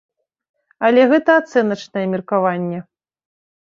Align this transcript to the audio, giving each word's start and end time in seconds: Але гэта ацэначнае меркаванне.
Але 0.89 1.01
гэта 1.13 1.37
ацэначнае 1.43 2.05
меркаванне. 2.19 2.79